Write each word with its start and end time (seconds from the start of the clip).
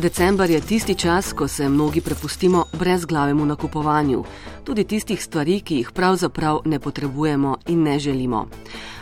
December 0.00 0.50
je 0.50 0.60
tisti 0.60 0.94
čas, 0.94 1.32
ko 1.32 1.48
se 1.48 1.68
mnogi 1.68 2.00
prepustimo 2.00 2.64
brezglavemu 2.72 3.46
nakupovanju, 3.46 4.24
tudi 4.64 4.84
tistih 4.84 5.22
stvari, 5.22 5.60
ki 5.60 5.76
jih 5.76 5.90
pravzaprav 5.92 6.60
ne 6.64 6.78
potrebujemo 6.80 7.56
in 7.68 7.82
ne 7.82 7.98
želimo. 7.98 8.46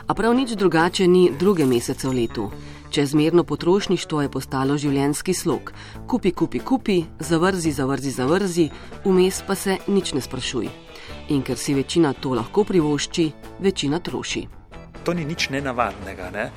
A 0.07 0.15
prav 0.15 0.35
nič 0.35 0.51
drugače 0.51 1.07
ni 1.07 1.31
druge 1.39 1.67
mesece 1.67 2.09
v 2.09 2.13
letu. 2.13 2.51
Čezmerno 2.91 3.45
potrošništvo 3.45 4.23
je 4.23 4.31
postalo 4.31 4.77
življenski 4.79 5.35
slog. 5.35 5.73
Kupi, 6.07 6.33
kupi, 6.33 6.59
kupi, 6.59 7.05
zavrzi, 7.21 7.73
zavrzi, 7.73 8.11
zavrzi, 8.11 8.71
vmes 9.05 9.43
pa 9.47 9.55
se 9.55 9.79
nič 9.87 10.13
ne 10.13 10.21
sprašuj. 10.21 10.69
In 11.29 11.43
ker 11.43 11.57
si 11.57 11.75
večina 11.75 12.13
to 12.13 12.35
lahko 12.35 12.65
privošči, 12.65 13.33
večina 13.61 13.99
troši. 14.01 14.58
To 15.09 15.15
ni 15.17 15.25
nič 15.25 15.49
nenavadnega. 15.49 16.29
Ne? 16.29 16.51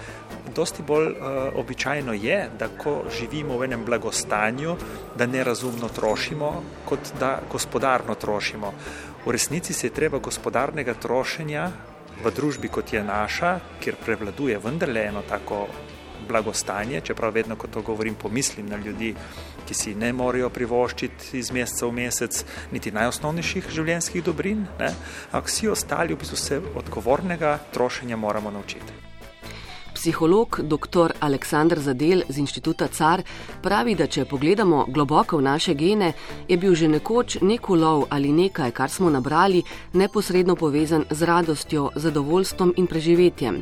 Dosti 0.52 0.84
bolj 0.84 1.08
uh, 1.08 1.56
običajno 1.56 2.12
je, 2.12 2.50
da 2.60 2.68
ko 2.76 3.06
živimo 3.08 3.56
v 3.56 3.70
enem 3.70 3.86
blagostanju, 3.88 4.76
da 5.16 5.24
nerazumno 5.24 5.88
trošimo, 5.88 6.50
kot 6.84 7.14
da 7.20 7.38
gospodarno 7.48 8.16
trošimo. 8.20 8.74
V 9.24 9.32
resnici 9.32 9.72
se 9.74 9.88
je 9.88 9.96
treba 9.96 10.20
gospodarnega 10.20 10.98
trošenja 11.00 11.70
v 12.20 12.34
družbi, 12.36 12.68
kot 12.68 12.92
je 12.92 13.00
naša, 13.04 13.54
kjer 13.80 13.96
prevladuje 14.04 14.60
vendarle 14.60 15.06
eno 15.08 15.24
tako 15.24 15.68
blagostanje, 16.28 17.02
čeprav 17.08 17.32
vedno, 17.34 17.56
ko 17.56 17.72
to 17.72 17.82
govorim, 17.82 18.20
pomislim 18.20 18.68
na 18.68 18.78
ljudi, 18.78 19.16
ki 19.72 19.78
si 19.78 19.92
ne 19.96 20.10
morejo 20.12 20.50
privoščiti 20.52 21.38
iz 21.40 21.52
meseca 21.56 21.88
v 21.88 21.96
mesec 21.96 22.42
niti 22.76 22.92
najosnovnejših 22.92 23.70
življenjskih 23.72 24.26
dobrin, 24.28 24.66
ampak 24.76 25.48
vsi 25.48 25.72
ostali 25.72 26.12
v 26.12 26.20
bistvu 26.20 26.40
se 26.42 26.60
odgovornega 26.84 27.56
trošenja 27.72 28.20
moramo 28.20 28.52
naučiti. 28.52 29.01
Psiholog 30.02 30.60
dr. 30.64 31.14
Aleksandr 31.20 31.80
Zadel 31.80 32.24
z 32.30 32.38
inštituta 32.42 32.88
CAR 32.88 33.22
pravi, 33.62 33.94
da 33.94 34.08
če 34.10 34.24
pogledamo 34.26 34.88
globoko 34.90 35.38
v 35.38 35.46
naše 35.46 35.76
gene, 35.78 36.08
je 36.50 36.58
bil 36.58 36.74
že 36.74 36.88
nekoč 36.90 37.36
nek 37.46 37.68
ulov 37.70 38.08
ali 38.10 38.32
nekaj, 38.34 38.72
kar 38.74 38.90
smo 38.90 39.12
nabrali, 39.14 39.62
neposredno 39.94 40.56
povezan 40.58 41.06
z 41.12 41.22
radostjo, 41.30 41.92
zadovoljstvom 41.96 42.74
in 42.82 42.88
preživetjem. 42.90 43.60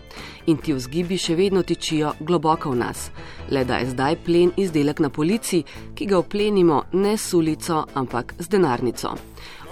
In 0.47 0.57
ti 0.63 0.71
vzgibi 0.71 1.17
še 1.19 1.35
vedno 1.35 1.63
tičijo 1.63 2.13
globoko 2.23 2.71
v 2.71 2.79
nas. 2.85 3.09
Le 3.51 3.65
da 3.67 3.81
je 3.83 3.89
zdaj 3.91 4.15
plen 4.23 4.53
izdelek 4.55 5.03
na 5.03 5.09
polici, 5.09 5.65
ki 5.91 6.07
ga 6.07 6.21
oplenimo 6.23 6.85
ne 6.93 7.17
s 7.17 7.33
ulico, 7.35 7.83
ampak 7.99 8.37
z 8.39 8.47
denarnico. 8.47 9.11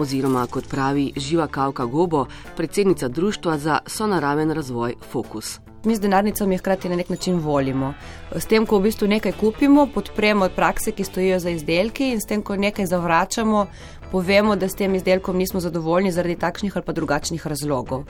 Oziroma, 0.04 0.44
kot 0.52 0.68
pravi 0.68 1.14
Živa 1.16 1.48
Kavka 1.48 1.88
Gobo, 1.88 2.26
predsednica 2.60 3.08
Društva 3.08 3.58
za 3.58 3.80
sonaraven 3.88 4.52
razvoj 4.52 5.00
Fokus 5.14 5.60
mi 5.88 5.96
z 5.96 6.04
denarnicami 6.04 6.58
hkrati 6.58 6.90
na 6.90 6.96
nek 6.96 7.10
način 7.10 7.40
volimo. 7.40 7.94
S 8.36 8.46
tem, 8.46 8.66
ko 8.68 8.80
v 8.80 8.90
bistvu 8.90 9.08
nekaj 9.08 9.32
kupimo, 9.40 9.88
podpremo 9.94 10.50
prakse, 10.56 10.92
ki 10.92 11.04
stojijo 11.04 11.40
za 11.40 11.50
izdelki 11.50 12.12
in 12.12 12.20
s 12.22 12.28
tem, 12.28 12.44
ko 12.44 12.56
nekaj 12.56 12.86
zavračamo, 12.86 13.68
povemo, 14.12 14.56
da 14.56 14.68
s 14.68 14.76
tem 14.76 14.96
izdelkom 14.96 15.38
nismo 15.38 15.60
zadovoljni 15.64 16.12
zaradi 16.12 16.36
takšnih 16.36 16.76
ali 16.76 16.86
pa 16.86 16.94
drugačnih 16.94 17.48
razlogov. 17.48 18.04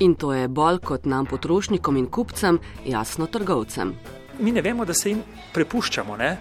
In 0.00 0.14
to 0.14 0.32
je 0.34 0.48
bolj 0.48 0.78
kot 0.78 1.06
nam 1.06 1.26
potrošnikom 1.26 1.96
in 1.96 2.06
kupcem, 2.10 2.58
jasno 2.86 3.26
trgovcem. 3.26 3.94
Mi 4.40 4.52
ne 4.52 4.62
vemo, 4.62 4.84
da 4.84 4.94
se 4.94 5.10
jim 5.10 5.22
prepuščamo. 5.54 6.16
Ne? 6.16 6.36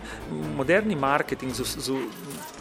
Moderni 0.58 0.96
marketing 0.96 1.54
z, 1.54 1.64
z 1.78 2.02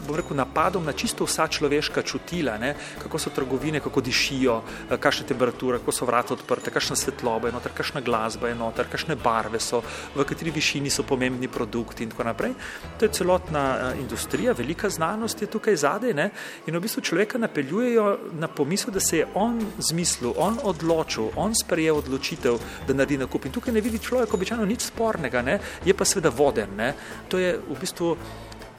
bom 0.07 0.15
rekel, 0.15 0.37
napadom 0.37 0.85
na 0.85 0.93
čisto 0.93 1.25
vsa 1.25 1.47
človeška 1.47 2.01
čutila, 2.01 2.57
ne? 2.57 2.75
kako 3.01 3.19
so 3.19 3.29
trgovine, 3.29 3.79
kako 3.83 4.01
dišijo, 4.01 4.61
eh, 4.89 4.97
kakšne 4.97 5.27
temperature, 5.27 5.79
kako 5.79 5.91
so 5.91 6.05
vrata 6.05 6.33
odprte, 6.33 6.71
kakšna 6.71 6.95
svetloba 6.95 7.47
je 7.47 7.53
noter, 7.53 7.71
kakšna 7.75 8.01
glasba 8.01 8.47
je 8.47 8.55
noter, 8.55 8.87
kakšne 8.87 9.15
barve 9.15 9.59
so, 9.59 9.83
v 10.15 10.23
kateri 10.23 10.51
višini 10.51 10.89
so 10.89 11.03
pomembni 11.03 11.47
produkti 11.47 12.03
in 12.03 12.09
tako 12.09 12.23
naprej. 12.23 12.53
To 12.97 13.05
je 13.05 13.11
celotna 13.11 13.65
eh, 13.75 13.99
industrija, 13.99 14.53
velika 14.53 14.89
znanost 14.89 15.41
je 15.41 15.47
tukaj 15.47 15.75
zadej 15.75 16.13
ne? 16.13 16.29
in 16.67 16.75
v 16.75 16.81
bistvu 16.81 17.01
človeka 17.01 17.37
napeljujejo 17.37 18.17
na 18.39 18.47
pomisel, 18.47 18.93
da 18.93 18.99
se 18.99 19.17
je 19.17 19.27
on 19.33 19.59
zmislil, 19.77 20.33
on 20.37 20.59
odločil, 20.63 21.31
on 21.35 21.53
sprejel 21.55 21.99
odločitev, 21.99 22.59
da 22.87 22.93
naredi 22.93 23.17
nakup. 23.17 23.45
In 23.45 23.51
tukaj 23.51 23.73
ne 23.73 23.81
vidi 23.81 23.99
človek 23.99 24.33
običajno 24.33 24.65
nič 24.65 24.89
spornega, 24.91 25.41
ne? 25.41 25.59
je 25.85 25.93
pa 25.93 26.05
seveda 26.05 26.29
voden. 26.29 26.69
Ne? 26.77 26.93
To 27.29 27.37
je 27.37 27.57
v 27.57 27.79
bistvu 27.79 28.17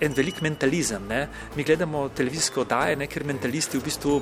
en 0.00 0.14
velik 0.16 0.40
mentalizem. 0.40 1.06
Ne? 1.08 1.26
Mi 1.56 1.64
gledamo 1.64 2.08
televizijske 2.08 2.60
oddaje, 2.60 2.96
ne? 2.96 3.06
ker 3.06 3.24
mentalisti 3.24 3.78
v 3.78 3.84
bistvu 3.84 4.20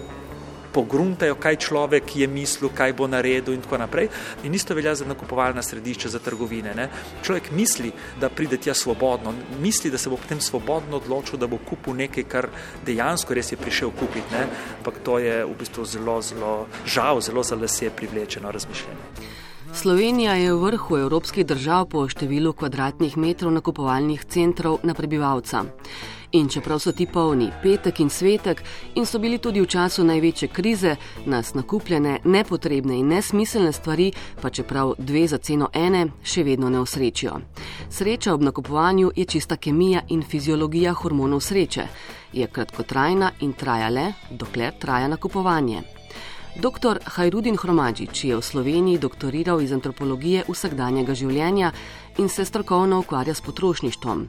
pogruntajo, 0.72 1.34
kaj 1.40 1.56
človek 1.64 2.16
je 2.16 2.26
mislil, 2.28 2.70
kaj 2.74 2.92
bo 2.92 3.08
naredil 3.08 3.56
in 3.56 3.62
tako 3.64 3.78
naprej. 3.80 4.08
In 4.44 4.54
isto 4.54 4.74
velja 4.74 4.94
za 4.94 5.06
nakupovalna 5.08 5.62
središča, 5.62 6.12
za 6.12 6.20
trgovine. 6.22 6.74
Ne? 6.76 6.88
Človek 7.24 7.50
misli, 7.50 7.92
da 8.20 8.28
pride 8.28 8.60
tja 8.60 8.74
svobodno, 8.74 9.34
misli, 9.60 9.90
da 9.90 9.98
se 9.98 10.10
bo 10.10 10.20
potem 10.20 10.40
svobodno 10.40 11.00
odločil, 11.00 11.38
da 11.38 11.48
bo 11.48 11.58
kupil 11.58 11.96
nekaj, 11.98 12.28
kar 12.28 12.50
dejansko 12.86 13.34
res 13.34 13.52
je 13.52 13.60
prišel 13.60 13.90
kupiti. 13.90 14.28
Ne? 14.32 14.46
Ampak 14.78 15.02
to 15.04 15.18
je 15.18 15.42
v 15.44 15.58
bistvu 15.58 15.84
zelo, 15.84 16.20
zelo 16.22 16.54
žal, 16.86 17.20
zelo 17.20 17.42
za 17.42 17.56
lase 17.56 17.90
privlečeno 17.90 18.52
razmišljanje. 18.52 19.36
Slovenija 19.74 20.34
je 20.34 20.52
v 20.52 20.62
vrhu 20.62 20.96
evropskih 20.96 21.46
držav 21.46 21.86
po 21.92 22.06
številu 22.08 22.54
kvadratnih 22.56 23.16
metrov 23.20 23.52
nakupovalnih 23.52 24.24
centrov 24.24 24.80
na 24.82 24.94
prebivalca. 24.94 25.64
In 26.32 26.48
čeprav 26.48 26.80
so 26.80 26.92
ti 26.92 27.06
polni 27.06 27.50
petek 27.62 28.00
in 28.00 28.10
svetek 28.10 28.62
in 28.94 29.06
so 29.06 29.18
bili 29.18 29.38
tudi 29.38 29.60
v 29.60 29.66
času 29.66 30.04
največje 30.04 30.48
krize, 30.48 30.96
nas 31.26 31.54
nakupljene 31.54 32.18
nepotrebne 32.24 32.98
in 32.98 33.08
nesmiselne 33.08 33.72
stvari, 33.72 34.12
pa 34.42 34.50
čeprav 34.50 34.94
dve 34.98 35.26
za 35.28 35.38
ceno 35.38 35.68
ene, 35.72 36.06
še 36.22 36.44
vedno 36.44 36.70
ne 36.70 36.80
osrečijo. 36.80 37.40
Sreča 37.90 38.34
ob 38.34 38.42
nakupovanju 38.42 39.12
je 39.16 39.24
čista 39.24 39.56
kemija 39.56 40.02
in 40.08 40.22
fiziologija 40.22 40.92
hormonov 40.92 41.40
sreče. 41.40 41.86
Je 42.32 42.46
kratkotrajna 42.46 43.32
in 43.40 43.52
traja 43.52 43.88
le, 43.88 44.12
dokler 44.30 44.72
traja 44.80 45.08
nakupovanje. 45.08 45.97
Dr. 46.58 46.98
Hajrudin 47.06 47.54
Hromadžič 47.54 48.24
je 48.24 48.34
v 48.34 48.42
Sloveniji 48.42 48.98
doktoriral 48.98 49.62
iz 49.62 49.70
antropologije 49.70 50.42
vsakdanjega 50.50 51.14
življenja 51.14 51.70
in 52.18 52.26
se 52.26 52.42
strokovno 52.42 52.98
ukvarja 52.98 53.34
s 53.38 53.44
potrošništvom. 53.46 54.24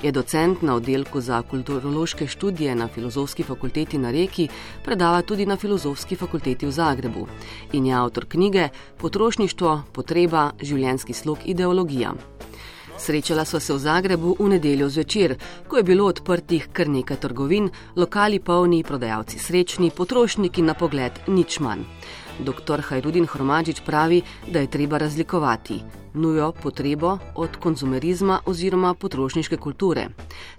Je 0.00 0.12
docent 0.12 0.62
na 0.64 0.78
oddelku 0.80 1.20
za 1.20 1.42
kulturološke 1.44 2.24
študije 2.26 2.72
na 2.74 2.88
Filozofski 2.88 3.44
fakulteti 3.44 4.00
na 4.00 4.10
Reki, 4.16 4.48
predava 4.80 5.20
tudi 5.22 5.44
na 5.44 5.60
Filozofski 5.60 6.16
fakulteti 6.16 6.64
v 6.64 6.72
Zagrebu 6.72 7.26
in 7.72 7.86
je 7.86 7.94
avtor 7.94 8.24
knjige 8.32 8.68
Potrošništvo, 8.96 9.82
potreba, 9.92 10.52
življenski 10.62 11.12
slog, 11.12 11.44
ideologija. 11.44 12.14
Srečala 12.98 13.44
so 13.44 13.60
se 13.60 13.74
v 13.74 13.78
Zagrebu 13.78 14.36
v 14.38 14.48
nedeljo 14.48 14.88
zvečer, 14.88 15.36
ko 15.68 15.76
je 15.76 15.82
bilo 15.82 16.06
odprtih 16.06 16.68
kar 16.72 16.88
nekaj 16.88 17.16
trgovin, 17.16 17.70
lokali 17.96 18.38
polni, 18.40 18.84
prodajalci 18.84 19.38
srečni, 19.38 19.90
potrošniki 19.90 20.62
na 20.62 20.74
pogled 20.74 21.12
nič 21.26 21.60
manj. 21.60 21.82
Dr. 22.38 22.80
Hajrudin 22.80 23.26
Hromadžič 23.26 23.82
pravi, 23.86 24.22
da 24.46 24.60
je 24.60 24.70
treba 24.70 24.98
razlikovati 24.98 25.82
nujo 26.14 26.52
potrebo 26.52 27.18
od 27.34 27.56
konzumerizma 27.56 28.40
oziroma 28.46 28.94
potrošniške 28.94 29.56
kulture. 29.56 30.08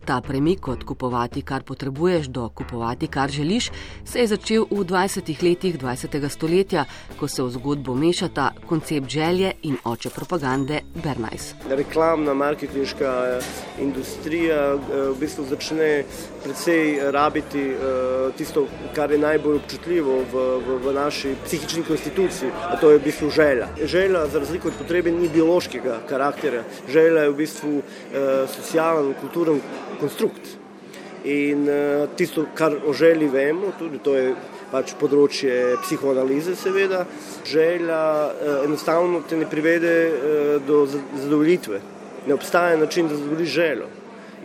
Ta 0.06 0.22
premik 0.22 0.68
od 0.68 0.84
kupovati, 0.84 1.42
kar 1.42 1.64
potrebuješ, 1.64 2.28
do 2.28 2.50
kupovati, 2.50 3.08
kar 3.08 3.30
želiš, 3.30 3.72
se 4.06 4.20
je 4.20 4.28
začel 4.28 4.66
v 4.72 4.84
20. 4.86 5.44
letih 5.44 5.80
20. 5.80 6.30
stoletja, 6.30 6.86
ko 7.20 7.28
se 7.28 7.44
v 7.44 7.50
zgodbo 7.50 7.96
mešata 7.96 8.52
koncept 8.68 9.10
želje 9.10 9.52
in 9.64 9.78
oče 9.84 10.10
propagande 10.10 10.80
Bernajs. 11.04 11.54
Reklamna 11.70 12.34
marketinška 12.34 13.12
eh, 13.28 13.44
industrija 13.82 14.74
eh, 14.74 14.78
v 15.10 15.16
bistvu 15.20 15.46
začne 15.50 16.04
rabiti 17.12 17.62
eh, 17.62 17.78
tisto, 18.38 18.68
kar 18.96 19.12
je 19.12 19.18
najbolj 19.18 19.56
občutljivo 19.56 20.18
v, 20.32 20.46
v, 20.68 20.80
v 20.86 20.94
naši 20.94 21.36
psihični 21.46 21.84
konstituciji, 21.84 22.50
a 22.70 22.76
to 22.82 22.92
je 22.92 23.00
v 23.00 23.04
bistvu 23.04 23.30
želja. 23.30 23.68
Želja, 23.84 24.26
za 24.28 24.40
razliko 24.40 24.68
od 24.68 24.78
potrebe, 24.78 25.12
ni 25.12 25.30
biološkega 25.30 26.02
karakterja. 26.10 26.64
Želja 26.90 27.24
je 27.24 27.30
v 27.30 27.38
bistvu 27.38 27.82
socialen, 28.48 29.14
kulturen 29.22 29.62
konstrukt. 30.00 30.58
In 31.26 31.66
tisto, 32.16 32.46
kar 32.54 32.76
o 32.86 32.94
želji 32.94 33.28
vemo, 33.28 33.72
tudi 33.80 33.98
to 33.98 34.16
je 34.16 34.36
pač 34.76 34.96
področje 35.00 35.76
psihoanalize, 35.86 36.56
seveda, 36.60 37.06
želja 37.48 38.00
uh, 38.28 38.66
enostavno 38.66 39.24
te 39.28 39.40
ne 39.40 39.48
privede 39.48 39.94
uh, 40.10 40.50
do 40.68 40.84
zadovoljitve. 40.92 41.80
Ne 42.28 42.36
obstaja 42.36 42.76
način, 42.82 43.08
da 43.08 43.16
zadovoljiš 43.16 43.56
željo. 43.56 43.88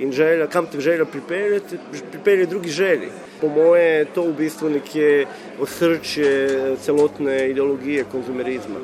In 0.01 0.15
želja, 0.17 0.47
kam 0.49 0.71
te 0.71 0.81
želja 0.81 1.05
pripelje, 1.05 1.61
te 1.67 1.81
pripelje 2.13 2.47
drugi 2.47 2.71
želji. 2.73 3.11
Po 3.41 3.51
moje 3.53 3.85
je 3.85 4.09
to 4.15 4.25
v 4.31 4.39
bistvu 4.39 4.71
nekje 4.73 5.27
osrčje 5.61 6.77
celotne 6.87 7.37
ideologije 7.51 8.07
konzumerizma. 8.13 8.81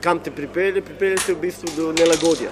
kam 0.00 0.18
te 0.18 0.30
pripelje, 0.30 0.82
pripelje 0.82 1.16
te 1.26 1.34
v 1.34 1.40
bistvu 1.40 1.68
do 1.76 1.92
nelagodja. 1.92 2.50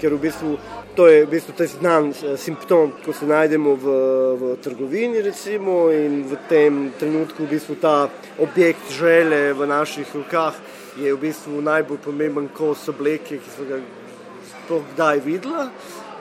Ker 0.00 0.14
v 0.14 0.20
bistvu 0.22 0.56
to 0.94 1.06
je 1.06 1.26
v 1.26 1.30
bistvu 1.30 1.66
znan 1.66 2.10
eh, 2.10 2.36
simptom, 2.36 2.92
ko 3.04 3.12
se 3.12 3.26
najdemo 3.26 3.76
v, 3.76 3.86
v 4.40 4.56
trgovini 4.62 5.22
recimo, 5.22 5.90
in 5.90 6.24
v 6.26 6.38
tem 6.48 6.92
trenutku 6.98 7.46
v 7.46 7.50
bistvu 7.50 7.74
ta 7.78 8.10
objekt 8.38 8.90
žele 8.90 9.52
v 9.52 9.66
naših 9.66 10.06
rokah 10.14 10.54
je 10.98 11.14
v 11.14 11.18
bistvu 11.18 11.60
najbolj 11.62 11.98
pomemben 12.02 12.48
kos 12.50 12.88
obleke, 12.88 13.38
ki 13.38 13.50
so 13.50 13.62
ga 13.62 13.78
sploh 14.42 14.82
kdaj 14.94 15.22
videla. 15.22 15.70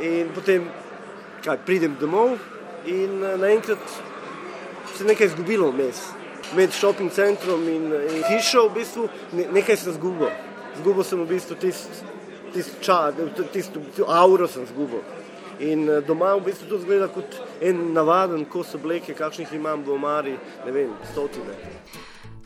In 0.02 0.30
potem 0.30 0.70
kaj, 1.42 1.58
pridem 1.66 1.98
domov 1.98 2.38
in 2.86 3.24
eh, 3.24 3.38
naenkrat 3.38 3.82
se 4.94 5.04
je 5.04 5.08
nekaj 5.08 5.34
zgubilo 5.34 5.72
vmes. 5.72 6.12
Med 6.56 6.72
šoping 6.72 7.12
centrom 7.12 7.66
in, 7.68 7.90
in 7.92 8.22
hišo 8.30 8.70
v 8.70 8.78
bistvu 8.78 9.10
ne, 9.34 9.50
nekaj 9.58 9.78
sem 9.78 9.98
zgubil. 9.98 10.30
Zgubil 10.78 11.04
sem 11.04 11.18
v 11.18 11.28
bistvu 11.34 11.58
tisti 11.58 12.14
tist 12.54 12.82
čas, 12.82 13.16
tisto 13.54 13.80
tist, 13.80 14.00
auro 14.08 14.48
sem 14.48 14.66
zgubil. 14.66 15.02
In 15.60 15.90
eh, 15.90 16.02
doma 16.06 16.36
v 16.38 16.46
bistvu 16.50 16.70
to 16.70 16.80
zgleda 16.84 17.08
kot 17.10 17.40
en 17.62 17.94
navaden 17.94 18.46
kos 18.46 18.76
obleke, 18.78 19.16
kakšnih 19.18 19.56
imam 19.58 19.84
v 19.84 19.96
omari, 19.96 20.36
ne 20.66 20.72
vem, 20.72 20.94
stotine. 21.12 21.56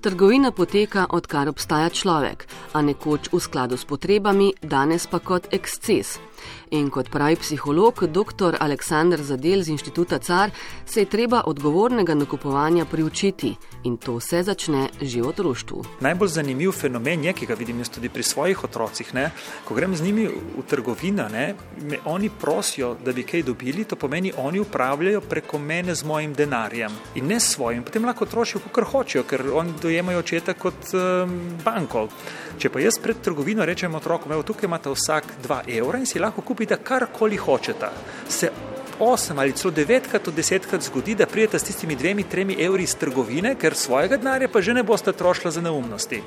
Trgovina 0.01 0.50
poteka, 0.51 1.06
odkar 1.13 1.45
obstaja 1.45 1.89
človek, 1.94 2.50
a 2.74 2.81
nekoč 2.81 3.30
v 3.30 3.38
skladu 3.38 3.77
s 3.77 3.86
potrebami, 3.86 4.50
danes 4.65 5.06
pa 5.06 5.21
kot 5.21 5.53
eksces. 5.53 6.18
In 6.71 6.89
kot 6.89 7.09
pravi 7.12 7.36
psiholog 7.36 8.06
dr. 8.07 8.56
Aleksandr 8.59 9.21
Zadel 9.21 9.63
z 9.63 9.75
inštituta 9.75 10.19
CAR, 10.19 10.51
se 10.86 11.00
je 11.00 11.06
treba 11.06 11.44
odgovornega 11.45 12.15
nakupovanja 12.15 12.86
priučiti 12.86 13.56
in 13.83 13.98
to 13.98 14.19
se 14.19 14.44
začne 14.44 14.89
že 15.01 15.21
v 15.21 15.27
otroštvu. 15.27 15.83
Najbolj 16.00 16.30
zanimiv 16.30 16.71
fenomen 16.71 17.24
je, 17.24 17.33
ki 17.33 17.45
ga 17.45 17.54
vidim 17.54 17.83
tudi 17.83 18.09
pri 18.09 18.24
svojih 18.24 18.63
otrocih. 18.63 19.13
Ne? 19.13 19.31
Ko 19.65 19.75
grem 19.75 19.95
z 19.95 20.01
njimi 20.01 20.27
v 20.27 20.63
trgovino, 20.68 21.27
ne? 21.30 21.56
me 21.81 22.00
oni 22.06 22.30
prosijo, 22.30 22.95
da 23.06 23.12
bi 23.12 23.24
kaj 23.24 23.44
dobili, 23.44 23.83
to 23.83 23.95
pomeni, 23.95 24.33
oni 24.38 24.59
upravljajo 24.59 25.21
preko 25.21 25.59
mene 25.59 25.95
z 25.95 26.06
mojim 26.06 26.33
denarjem 26.33 26.92
in 27.15 27.27
ne 27.27 27.39
s 27.39 27.51
svojim. 27.51 27.83
Potem 27.83 28.06
lahko 28.06 28.25
trošijo, 28.25 28.62
kar 28.71 28.83
hočejo, 28.83 29.24
ker 29.24 29.44
oni 29.54 29.74
dojemajo 29.91 30.23
očeta 30.23 30.55
kot 30.55 30.93
um, 30.95 31.38
banko. 31.63 32.07
Če 32.59 32.71
pa 32.71 32.81
jaz 32.81 32.99
pred 33.03 33.19
trgovino 33.23 33.65
rečem 33.67 33.95
otrokom, 33.95 34.31
evo 34.31 34.45
tukaj 34.47 34.69
imate 34.69 34.91
vsak 34.93 35.33
2 35.43 35.63
evra 35.77 35.99
in 35.99 36.07
si 36.07 36.19
lahko 36.19 36.43
kupite 36.45 36.77
karkoli 36.83 37.38
hočete. 37.38 37.89
Se 38.29 38.51
osem 39.01 39.39
ali 39.39 39.55
celo 39.57 39.71
devetkrat 39.73 40.27
od 40.27 40.38
desetkrat 40.38 40.81
zgodi, 40.85 41.15
da 41.15 41.25
prijete 41.25 41.59
s 41.59 41.63
tistimi 41.63 41.95
dvemi, 41.95 42.23
tremi 42.23 42.55
evri 42.59 42.83
iz 42.83 42.95
trgovine, 42.95 43.55
ker 43.55 43.75
svojega 43.75 44.17
denarja 44.17 44.47
pa 44.47 44.61
že 44.61 44.73
ne 44.77 44.83
boste 44.83 45.11
trošili 45.11 45.51
za 45.51 45.61
neumnosti. 45.61 46.21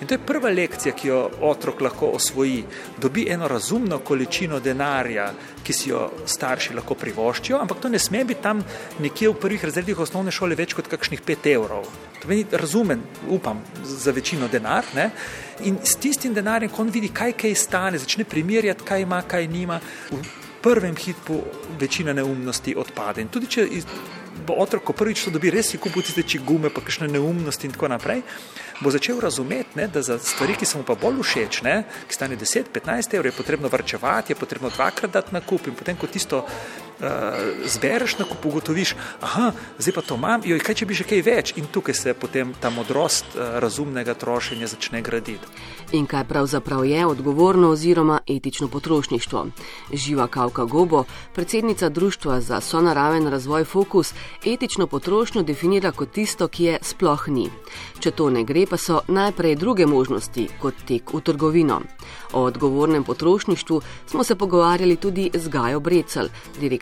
In 0.00 0.06
to 0.06 0.14
je 0.14 0.22
prva 0.26 0.50
lekcija, 0.54 0.94
ki 0.94 1.08
jo 1.08 1.18
otrok 1.42 1.80
lahko 1.80 2.12
osvoji. 2.14 2.62
Dobi 3.02 3.26
eno 3.30 3.48
razumno 3.48 3.98
količino 3.98 4.60
denarja, 4.60 5.32
ki 5.64 5.72
si 5.72 5.90
jo 5.90 6.04
starši 6.26 6.76
lahko 6.78 6.94
privoščijo, 6.94 7.58
ampak 7.58 7.80
to 7.82 7.90
ne 7.90 7.98
sme 7.98 8.22
biti 8.24 8.42
tam 8.42 8.62
nekje 9.02 9.32
v 9.32 9.40
prvih 9.42 9.64
razredih 9.64 9.98
osnovne 9.98 10.30
šole 10.30 10.54
več 10.58 10.76
kot 10.78 10.86
kakšnih 10.88 11.22
pet 11.26 11.50
evrov. 11.50 11.88
To 12.22 12.30
meni 12.30 12.46
razumen, 12.52 13.02
upam, 13.28 13.62
za 13.82 14.14
večino 14.14 14.48
denar. 14.48 14.86
Ne? 14.94 15.10
In 15.66 15.80
s 15.82 15.98
tistim 15.98 16.34
denarjem, 16.34 16.70
ko 16.70 16.82
on 16.86 16.94
vidi, 16.94 17.10
kaj 17.14 17.34
kaj 17.38 17.58
stane, 17.58 17.98
začne 17.98 18.24
primerjati, 18.24 18.86
kaj 18.86 19.02
ima, 19.02 19.22
kaj 19.26 19.48
nima. 19.50 19.80
V 20.10 20.22
prvem 20.62 20.94
hipu 20.96 21.42
večina 21.78 22.12
neumnosti 22.12 22.74
odpade. 22.76 23.22
In 23.22 23.28
tudi 23.34 23.46
če 23.50 23.66
bo 24.48 24.56
otrok, 24.56 24.88
ko 24.88 24.96
prvič 24.96 25.26
to 25.26 25.30
dobi, 25.34 25.52
res 25.52 25.68
si 25.68 25.80
kupi 25.80 26.00
tiste 26.00 26.24
čigume, 26.24 26.72
pa 26.72 26.80
kakšne 26.80 27.10
neumnosti 27.12 27.68
in 27.68 27.76
tako 27.76 27.92
naprej, 27.92 28.24
bo 28.80 28.88
začel 28.88 29.20
razumeti, 29.20 29.76
ne, 29.76 29.88
da 29.92 30.00
za 30.00 30.16
stvari, 30.16 30.56
ki 30.56 30.64
so 30.64 30.80
mu 30.80 30.88
pa 30.88 30.96
bolj 30.96 31.20
všeč, 31.20 31.60
ne, 31.68 31.82
ki 32.08 32.16
stane 32.16 32.40
10-15 32.40 33.18
evrov, 33.18 33.28
je 33.28 33.36
potrebno 33.36 33.68
vrčevati, 33.68 34.32
je 34.32 34.40
potrebno 34.40 34.72
dvakrat 34.72 35.12
dati 35.12 35.36
na 35.36 35.44
kup 35.44 35.68
in 35.68 35.76
potem, 35.76 36.00
ko 36.00 36.08
tisto 36.08 36.46
zbereš 37.64 38.18
na 38.18 38.24
kup, 38.24 38.46
ugotoviš, 38.46 38.94
aha, 39.20 39.52
zdaj 39.78 39.94
pa 39.94 40.02
to 40.02 40.14
imam, 40.14 40.42
joj, 40.44 40.60
kaj 40.60 40.74
če 40.74 40.86
bi 40.86 40.94
že 40.98 41.04
kaj 41.06 41.22
več 41.22 41.52
in 41.56 41.66
tukaj 41.72 41.94
se 41.94 42.14
potem 42.14 42.54
ta 42.60 42.70
modrost 42.70 43.34
uh, 43.34 43.58
razumnega 43.62 44.14
trošenja 44.14 44.66
začne 44.66 45.02
graditi. 45.02 45.46
In 45.92 46.06
kaj 46.06 46.24
pravzaprav 46.28 46.84
je 46.84 47.06
odgovorno 47.06 47.70
oziroma 47.70 48.18
etično 48.26 48.68
potrošništvo? 48.68 49.46
Živa 49.92 50.26
Kavka 50.26 50.64
Gobo, 50.64 51.04
predsednica 51.34 51.88
Društva 51.88 52.40
za 52.40 52.60
sonaraven 52.60 53.28
razvoj 53.28 53.64
Fokus, 53.64 54.12
etično 54.44 54.86
potrošnjo 54.86 55.42
definira 55.42 55.92
kot 55.92 56.12
tisto, 56.12 56.48
ki 56.48 56.64
je 56.64 56.78
sploh 56.82 57.28
ni. 57.28 57.48
Če 58.00 58.10
to 58.10 58.30
ne 58.30 58.44
gre, 58.44 58.66
pa 58.66 58.76
so 58.76 59.00
najprej 59.08 59.56
druge 59.56 59.86
možnosti, 59.86 60.48
kot 60.60 60.74
tek 60.86 61.14
v 61.14 61.20
trgovino. 61.20 61.80
O 62.32 62.42
odgovornem 62.42 63.04
potrošništvu 63.04 63.80
smo 64.06 64.24
se 64.24 64.34
pogovarjali 64.34 64.96
tudi 64.96 65.30
z 65.34 65.48
Gajo 65.48 65.80
Brecel, 65.80 66.28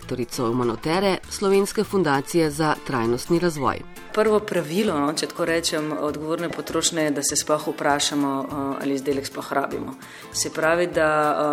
direktorico 0.07 0.53
Monotere 0.53 1.19
Slovenske 1.31 1.85
fundacije 1.85 2.51
za 2.51 2.75
trajnostni 2.87 3.39
razvoj. 3.39 3.77
Prvo 4.15 4.41
pravilo, 4.41 4.95
no, 4.97 5.13
če 5.13 5.27
tako 5.29 5.45
rečem, 5.45 5.91
odgovorne 5.93 6.49
potrošnje 6.49 7.03
je, 7.03 7.11
da 7.11 7.23
se 7.23 7.37
sploh 7.37 7.67
vprašamo, 7.69 8.31
uh, 8.41 8.77
ali 8.81 8.95
izdelek 8.95 9.27
sploh 9.27 9.51
rabimo. 9.53 9.93
Se 10.33 10.51
pravi, 10.51 10.87
da 10.87 11.09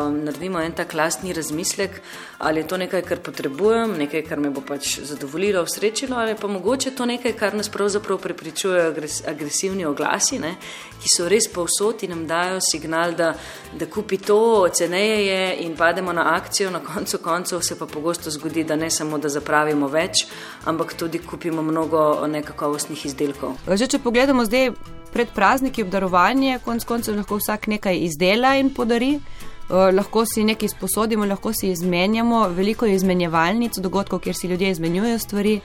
um, 0.07 0.21
naredimo 0.23 0.61
en 0.61 0.71
tak 0.71 0.93
lastni 0.93 1.33
razmislek, 1.33 1.99
ali 2.39 2.61
je 2.61 2.67
to 2.67 2.77
nekaj, 2.77 3.01
kar 3.01 3.19
potrebujem, 3.19 3.97
nekaj, 3.97 4.23
kar 4.29 4.39
me 4.39 4.49
bo 4.49 4.61
pač 4.61 4.99
zadovoljilo, 5.03 5.65
srečilo, 5.67 6.17
ali 6.17 6.37
pa 6.39 6.47
mogoče 6.47 6.93
to 6.95 7.05
nekaj, 7.05 7.33
kar 7.33 7.55
nas 7.55 7.69
pravzaprav 7.69 8.21
prepričujejo 8.23 8.93
agresivni 9.27 9.85
oglasi, 9.85 10.39
ne, 10.39 10.55
ki 11.01 11.11
so 11.17 11.27
res 11.27 11.49
povsod 11.51 12.05
in 12.07 12.15
nam 12.15 12.23
dajo 12.27 12.61
signal, 12.63 13.11
da, 13.11 13.33
da 13.75 13.89
kupi 13.91 14.21
to, 14.23 14.69
ceneje 14.71 15.19
je 15.25 15.43
in 15.65 15.75
pademo 15.75 16.13
na 16.13 16.29
akcijo, 16.37 16.71
na 16.71 16.79
koncu 16.79 17.19
koncev 17.19 17.59
se 17.61 17.79
pa 17.79 17.85
pogosto 17.85 18.31
zgodi, 18.43 18.63
da 18.63 18.75
ne 18.75 18.89
samo, 18.91 19.17
da 19.17 19.29
zapravimo 19.29 19.87
več, 19.87 20.25
ampak 20.65 20.93
tudi 20.99 21.19
kupimo 21.19 21.61
mnogo 21.61 22.27
nekakovostnih 22.27 23.05
izdelkov. 23.05 23.55
Že 23.67 23.87
če 23.87 23.99
pogledamo 24.03 24.43
zdaj 24.45 24.73
pred 25.13 25.31
prazniki 25.31 25.83
obdarovanje, 25.83 26.59
konc 26.65 26.83
koncev 26.83 27.15
lahko 27.15 27.39
vsak 27.39 27.69
nekaj 27.71 28.03
izdela 28.09 28.57
in 28.59 28.73
podari. 28.73 29.15
Uh, 29.63 29.87
lahko 29.95 30.25
si 30.27 30.43
nekaj 30.43 30.73
sposodimo, 30.73 31.25
lahko 31.25 31.53
si 31.55 31.69
izmenjamo, 31.71 32.49
veliko 32.51 32.85
je 32.85 32.97
izmenjevalnic, 32.97 33.79
dogodkov, 33.79 34.19
kjer 34.25 34.35
si 34.35 34.49
ljudje 34.51 34.73
izmenjujejo 34.73 35.19
stvari. 35.19 35.59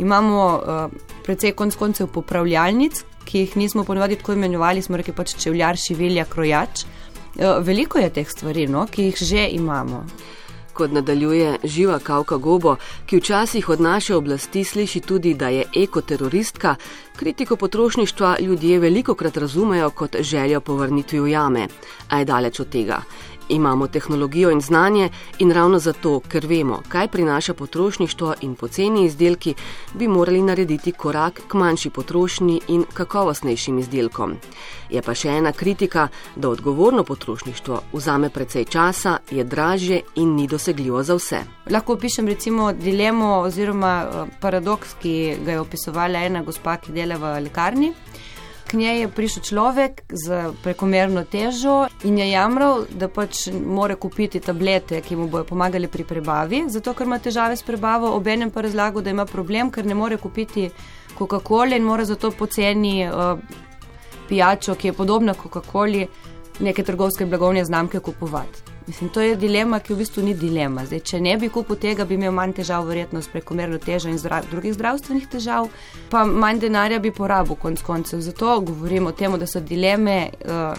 Imamo 0.00 0.46
uh, 0.56 0.94
precej 1.26 1.52
konc 1.52 1.76
koncev 1.76 2.08
popravljalnic, 2.14 3.02
ki 3.28 3.44
jih 3.44 3.56
nismo 3.60 3.84
ponovadi 3.84 4.16
tako 4.16 4.32
imenovali, 4.32 4.82
smo 4.82 4.96
rekli 4.96 5.12
pač 5.14 5.36
čevljar, 5.36 5.76
šivilja, 5.76 6.24
krojač. 6.24 6.86
Uh, 7.34 7.60
veliko 7.66 8.00
je 8.00 8.08
teh 8.16 8.30
stvari, 8.30 8.64
no, 8.66 8.86
ki 8.90 9.10
jih 9.10 9.22
že 9.28 9.46
imamo. 9.58 10.06
Kot 10.74 10.92
nadaljuje 10.92 11.58
živa 11.64 11.98
Kavka 11.98 12.36
Gobo, 12.36 12.76
ki 13.06 13.16
včasih 13.16 13.68
od 13.68 13.80
naše 13.80 14.14
oblasti 14.14 14.64
sliši 14.64 15.00
tudi, 15.00 15.34
da 15.34 15.48
je 15.48 15.64
ekoteroristka, 15.76 16.74
kritiko 17.16 17.56
potrošništva 17.56 18.36
ljudje 18.40 18.78
veliko 18.78 19.14
krat 19.14 19.36
razumejo 19.36 19.90
kot 19.90 20.16
željo 20.20 20.60
po 20.60 20.74
vrnitvi 20.74 21.20
v 21.20 21.28
jame, 21.28 21.68
a 22.08 22.18
je 22.18 22.24
daleč 22.24 22.60
od 22.60 22.68
tega. 22.68 23.02
Imamo 23.48 23.86
tehnologijo 23.88 24.50
in 24.50 24.60
znanje 24.60 25.08
in 25.38 25.52
ravno 25.52 25.78
zato, 25.78 26.20
ker 26.20 26.46
vemo, 26.46 26.82
kaj 26.88 27.08
prinaša 27.08 27.54
potrošništvo 27.54 28.34
in 28.40 28.54
poceni 28.54 29.04
izdelki, 29.04 29.54
bi 29.94 30.08
morali 30.08 30.42
narediti 30.42 30.92
korak 30.92 31.40
k 31.48 31.54
manjši 31.54 31.90
potrošnji 31.90 32.60
in 32.68 32.84
kakovostnejšim 32.94 33.78
izdelkom. 33.78 34.36
Je 34.90 35.02
pa 35.02 35.14
še 35.14 35.28
ena 35.28 35.52
kritika, 35.52 36.08
da 36.36 36.48
odgovorno 36.48 37.04
potrošništvo 37.04 37.80
vzame 37.92 38.30
precej 38.30 38.64
časa, 38.64 39.18
je 39.30 39.44
dražje 39.44 40.02
in 40.14 40.34
ni 40.34 40.46
dosegljivo 40.46 41.02
za 41.02 41.14
vse. 41.14 41.40
Lahko 41.70 41.96
pišem 41.96 42.28
recimo 42.28 42.72
dilemo 42.72 43.40
oziroma 43.40 43.94
eh, 44.04 44.36
paradoks, 44.40 44.94
ki 45.02 45.36
ga 45.44 45.52
je 45.52 45.60
opisovala 45.60 46.24
ena 46.24 46.42
gospa, 46.42 46.76
ki 46.76 46.92
dela 46.92 47.16
v 47.16 47.40
lekarni 47.44 47.92
njej 48.74 49.00
je 49.00 49.08
prišel 49.08 49.42
človek 49.42 50.02
z 50.08 50.52
prekomerno 50.62 51.24
težo 51.24 51.86
in 52.04 52.18
je 52.18 52.30
jamral, 52.30 52.84
da 52.90 53.08
pač 53.08 53.48
mora 53.52 53.96
kupiti 53.96 54.40
tablete, 54.40 55.00
ki 55.00 55.16
mu 55.16 55.28
bodo 55.28 55.44
pomagali 55.44 55.88
pri 55.88 56.04
prebavi, 56.04 56.64
zato 56.68 56.94
ker 56.94 57.06
ima 57.06 57.18
težave 57.18 57.56
s 57.56 57.62
prebavo, 57.62 58.12
obenem 58.16 58.50
pa 58.50 58.60
razlago, 58.66 59.00
da 59.00 59.10
ima 59.10 59.26
problem, 59.26 59.70
ker 59.70 59.86
ne 59.86 59.94
more 59.94 60.16
kupiti 60.16 60.70
Coca-Cola 61.18 61.76
in 61.76 61.84
mora 61.86 62.04
zato 62.04 62.30
poceni 62.30 63.06
uh, 63.06 63.38
pijačo, 64.28 64.74
ki 64.74 64.88
je 64.88 64.92
podobna 64.92 65.34
Coca-Coli, 65.34 66.06
neke 66.60 66.82
trgovske 66.82 67.26
blagovne 67.26 67.64
znamke 67.64 68.00
kupovati. 68.00 68.73
Mislim, 68.86 69.08
to 69.08 69.20
je 69.20 69.36
dilema, 69.36 69.78
ki 69.80 69.94
v 69.94 69.96
bistvu 70.02 70.22
ni 70.22 70.34
dilema. 70.36 70.84
Zdaj, 70.84 71.00
če 71.08 71.20
ne 71.24 71.36
bi 71.40 71.48
kupil 71.48 71.78
tega, 71.80 72.04
bi 72.04 72.18
imel 72.18 72.34
manj 72.36 72.52
težav, 72.60 72.84
verjetno 72.84 73.22
s 73.24 73.32
prekomerno 73.32 73.78
težo 73.80 74.12
in 74.12 74.18
zdra 74.20 74.42
drugih 74.50 74.74
zdravstvenih 74.76 75.28
težav, 75.32 75.70
pa 76.12 76.24
manj 76.28 76.60
denarja 76.66 77.00
bi 77.00 77.12
porabil 77.14 77.56
konc 77.56 77.82
koncev. 77.82 78.20
Zato 78.20 78.60
govorimo 78.60 79.08
o 79.08 79.16
tem, 79.16 79.38
da 79.40 79.48
so 79.48 79.60
dileme 79.60 80.18
uh, 80.44 80.76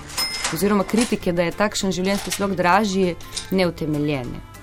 oziroma 0.53 0.85
kritike, 0.85 1.33
da 1.33 1.49
je 1.49 1.57
takšen 1.57 1.95
življenjski 1.97 2.35
slog 2.37 2.53
dražji, 2.55 3.15
neutemeljene. 3.51 4.54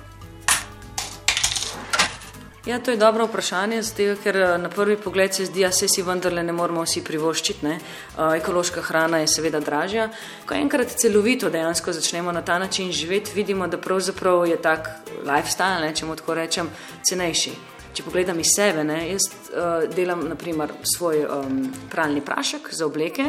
Ja, 2.66 2.78
to 2.78 2.90
je 2.90 2.96
dobro 2.96 3.26
vprašanje, 3.26 3.82
zato, 3.82 4.04
ker 4.22 4.36
eh, 4.36 4.58
na 4.58 4.68
prvi 4.68 4.96
pogled 4.96 5.34
se 5.34 5.44
zdi, 5.46 5.64
da 5.64 5.72
se 5.72 5.88
si 5.88 6.02
vendarle 6.02 6.42
ne 6.42 6.52
moramo 6.52 6.84
vsi 6.86 7.00
privoščiti. 7.02 7.66
Ne? 7.66 7.78
Uh, 8.14 8.36
ekološka 8.36 8.82
hrana 8.86 9.18
je 9.18 9.26
seveda 9.26 9.60
dražja. 9.60 10.08
Ko 10.46 10.54
enkrat 10.54 10.94
celovito 10.96 11.50
dejansko 11.50 11.92
začnemo 11.92 12.32
na 12.32 12.42
ta 12.42 12.58
način 12.58 12.92
živeti, 12.92 13.32
vidimo, 13.34 13.66
da 13.66 13.78
pravzaprav 13.78 14.46
je 14.46 14.60
tak 14.62 14.90
lifestyle, 15.26 15.80
ne, 15.80 15.90
če 15.94 16.06
mu 16.06 16.14
tako 16.16 16.34
rečem, 16.38 16.70
cenejši. 17.10 17.52
Če 17.94 18.04
pogledam 18.06 18.38
iz 18.38 18.54
sebe, 18.54 18.84
ne, 18.84 19.00
jaz 19.10 19.26
uh, 19.26 19.88
delam 19.96 20.22
naprimer 20.28 20.70
svoj 20.94 21.26
um, 21.26 21.64
pralni 21.90 22.22
prašek 22.22 22.70
za 22.70 22.86
obleke, 22.86 23.26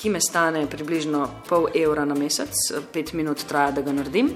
ki 0.00 0.08
me 0.08 0.24
stane 0.24 0.64
približno 0.66 1.26
pol 1.48 1.68
evra 1.76 2.08
na 2.08 2.16
mesec, 2.16 2.56
pet 2.92 3.12
minut 3.12 3.44
traja, 3.44 3.76
da 3.76 3.84
ga 3.84 3.92
naredim. 3.92 4.32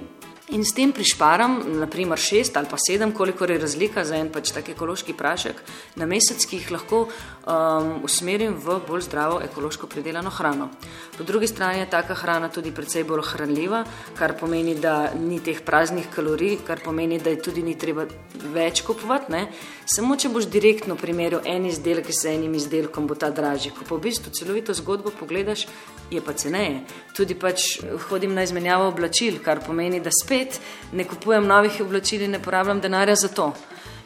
In 0.52 0.60
s 0.60 0.74
tem 0.76 0.90
prišparam, 0.92 1.62
naprimer, 1.80 2.20
šest 2.20 2.56
ali 2.60 2.68
pa 2.68 2.76
sedem, 2.76 3.12
koliko 3.16 3.46
je 3.48 3.56
razlika 3.58 4.02
za 4.04 4.18
en 4.20 4.28
pač 4.28 4.50
tak 4.52 4.68
ekološki 4.68 5.14
prašek 5.16 5.62
na 5.96 6.04
mesec, 6.04 6.44
ki 6.44 6.58
jih 6.58 6.66
lahko 6.74 6.98
um, 7.06 8.04
usmerim 8.04 8.52
v 8.60 8.76
bolj 8.84 9.06
zdravo 9.06 9.38
ekološko 9.40 9.88
pridelano 9.88 10.28
hrano. 10.30 10.68
Po 11.16 11.24
drugi 11.24 11.48
strani 11.48 11.80
je 11.80 11.88
taka 11.90 12.14
hrana 12.14 12.50
tudi 12.52 12.74
precej 12.76 13.06
bolj 13.08 13.22
hranljiva, 13.30 13.86
kar 14.18 14.34
pomeni, 14.36 14.74
da 14.76 15.14
ni 15.16 15.40
teh 15.40 15.62
praznih 15.64 16.10
kalorij, 16.12 16.58
kar 16.66 16.84
pomeni, 16.84 17.18
da 17.18 17.32
je 17.32 17.40
tudi 17.40 17.64
ni 17.64 17.78
treba 17.80 18.04
več 18.52 18.84
kupovati. 18.84 19.32
Ne? 19.32 19.46
Samo 19.88 20.18
če 20.20 20.28
boš 20.28 20.50
direktno 20.52 20.98
primerjal 21.00 21.40
en 21.48 21.70
izdelek 21.72 22.12
z 22.12 22.34
enim 22.34 22.52
izdelkom, 22.52 23.08
bo 23.08 23.16
ta 23.16 23.32
dražji. 23.32 23.72
Ko 23.72 23.88
pa 23.88 23.96
v 23.96 24.10
bistvu 24.10 24.34
celovito 24.36 24.76
zgodbo 24.76 25.08
pogledaš, 25.08 25.64
je 26.12 26.20
pa 26.20 26.36
ceneje. 26.36 26.84
Tudi 27.16 27.32
pač 27.32 27.80
hodim 28.10 28.36
na 28.36 28.44
izmenjavo 28.44 28.90
oblačil, 28.92 29.40
kar 29.40 29.64
pomeni, 29.64 30.04
da 30.04 30.12
spet 30.12 30.33
spet 30.34 30.60
ne 30.92 31.04
kupujem 31.04 31.46
novih 31.46 31.80
oblačil 31.80 32.22
in 32.22 32.30
ne 32.30 32.42
porabljam 32.42 32.80
denarja 32.80 33.14
za 33.14 33.28
to. 33.28 33.52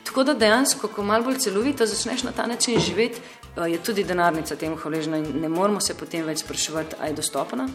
Tako 0.04 0.24
da 0.24 0.34
dejansko, 0.34 0.88
ko 0.88 1.02
malo 1.02 1.24
bolj 1.24 1.38
celovito 1.38 1.86
začneš 1.86 2.22
na 2.22 2.32
ta 2.32 2.46
način 2.46 2.80
živeti, 2.80 3.20
eh, 3.56 3.70
je 3.70 3.78
tudi 3.78 4.04
denarnica 4.04 4.56
temu 4.56 4.76
hvaležna 4.76 5.16
in 5.16 5.40
ne 5.40 5.48
moramo 5.48 5.80
se 5.80 5.94
potem 5.94 6.24
več 6.24 6.38
spraševati, 6.38 6.96
ali 7.00 7.10
je 7.10 7.14
dostopna. 7.14 7.68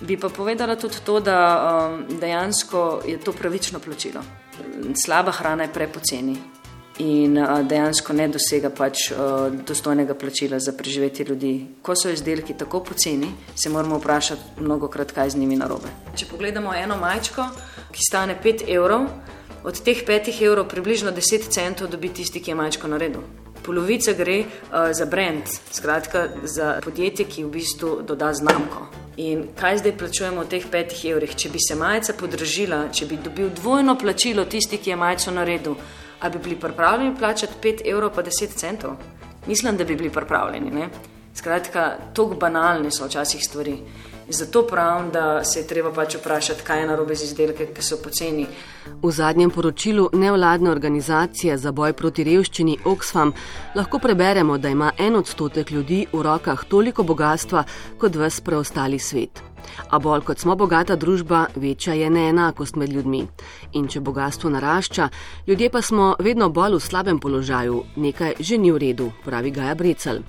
Bi 0.00 0.16
pa 0.16 0.28
povedala 0.28 0.76
tudi 0.76 0.94
to, 1.04 1.20
da 1.20 1.38
eh, 2.10 2.14
dejansko 2.20 3.02
je 3.06 3.18
to 3.20 3.32
pravično 3.32 3.80
plačilo. 3.80 4.22
Slaba 5.04 5.32
hrana 5.32 5.62
je 5.62 5.72
prepoceni 5.72 6.36
in 6.98 7.38
dejansko 7.68 8.12
ne 8.12 8.28
dosega 8.28 8.70
pač 8.70 9.12
dostojnega 9.66 10.14
plačila 10.14 10.58
za 10.58 10.72
preživetje 10.72 11.26
ljudi. 11.26 11.66
Ko 11.82 11.94
so 11.96 12.10
izdelki 12.10 12.54
tako 12.58 12.80
poceni, 12.84 13.30
se 13.54 13.70
moramo 13.70 13.98
vprašati 13.98 14.60
mnogo 14.60 14.88
krat, 14.88 15.12
kaj 15.12 15.30
z 15.30 15.38
njimi 15.38 15.56
narobe. 15.56 15.88
Če 16.16 16.26
pogledamo 16.26 16.74
eno 16.74 16.96
majčko, 16.96 17.46
ki 17.92 18.02
stane 18.10 18.38
5 18.44 18.64
evrov, 18.68 19.08
od 19.64 19.80
teh 19.82 20.04
5 20.06 20.32
evrov 20.42 20.68
približno 20.68 21.10
10 21.10 21.48
centov 21.50 21.88
dobi 21.88 22.08
tisti, 22.08 22.40
ki 22.40 22.50
je 22.50 22.54
majčko 22.54 22.88
naredil. 22.88 23.22
Polovica 23.62 24.12
gre 24.12 24.38
uh, 24.40 24.92
za 24.92 25.04
brand, 25.04 25.44
skratka 25.72 26.28
za 26.44 26.78
podjetje, 26.84 27.26
ki 27.28 27.44
v 27.44 27.50
bistvu 27.52 27.90
doda 28.06 28.32
znamko. 28.32 28.86
In 29.18 29.48
kaj 29.58 29.82
zdaj 29.82 29.96
plačujemo 29.98 30.44
v 30.44 30.48
teh 30.48 30.66
petih 30.70 31.04
evrih? 31.10 31.34
Če 31.34 31.50
bi 31.50 31.58
se 31.58 31.74
majica 31.74 32.14
podražila, 32.14 32.84
če 32.94 33.06
bi 33.10 33.18
dobil 33.18 33.50
dvojno 33.50 33.96
plačilo 33.98 34.44
tisti, 34.44 34.78
ki 34.78 34.94
je 34.94 34.96
majico 34.96 35.34
naredil, 35.34 35.74
ali 36.20 36.32
bi 36.32 36.42
bili 36.44 36.60
pripravljeni 36.60 37.16
plačati 37.18 37.58
5 37.62 37.82
evrov 37.90 38.14
pa 38.14 38.22
10 38.22 38.54
centov? 38.54 38.96
Mislim, 39.46 39.76
da 39.76 39.84
bi 39.84 39.96
bili 39.96 40.10
pripravljeni. 40.10 40.70
Ne? 40.70 40.88
Skratka, 41.34 41.96
tako 42.14 42.38
banalne 42.38 42.90
so 42.90 43.06
včasih 43.06 43.42
stvari. 43.44 43.76
Zato 44.30 44.62
pravim, 44.62 45.10
da 45.10 45.44
se 45.44 45.60
je 45.60 45.66
treba 45.66 45.92
pač 45.92 46.16
vprašati, 46.16 46.62
kaj 46.62 46.80
je 46.80 46.86
narobe 46.86 47.14
z 47.16 47.24
izdelki, 47.24 47.66
ki 47.74 47.82
so 47.82 47.96
poceni. 48.04 48.46
V 49.02 49.10
zadnjem 49.12 49.50
poročilu 49.50 50.08
nevladne 50.12 50.70
organizacije 50.70 51.56
za 51.58 51.72
boj 51.72 51.92
proti 51.92 52.24
revščini 52.24 52.78
Oxfam 52.84 53.32
lahko 53.74 53.98
preberemo, 53.98 54.58
da 54.58 54.68
ima 54.68 54.92
en 54.98 55.16
odstotek 55.16 55.70
ljudi 55.70 56.06
v 56.12 56.22
rokah 56.22 56.64
toliko 56.68 57.02
bogatstva 57.02 57.64
kot 57.98 58.16
ves 58.16 58.40
preostali 58.40 58.98
svet. 58.98 59.47
A 59.90 59.98
bolj 59.98 60.24
kot 60.24 60.38
smo 60.38 60.56
bogata 60.56 60.96
družba, 60.96 61.46
večja 61.56 61.94
je 61.94 62.10
neenakost 62.10 62.76
med 62.76 62.92
ljudmi. 62.92 63.26
In 63.72 63.88
če 63.88 64.00
bogatstvo 64.00 64.50
narašča, 64.50 65.08
ljudje 65.46 65.70
pa 65.70 65.82
smo 65.82 66.14
vedno 66.18 66.48
bolj 66.48 66.76
v 66.76 66.80
slabem 66.80 67.18
položaju, 67.18 67.82
nekaj 67.96 68.34
že 68.40 68.58
ni 68.58 68.72
v 68.72 68.78
redu, 68.78 69.10
pravi 69.24 69.50
Gaja 69.50 69.74
Brecel. 69.74 70.22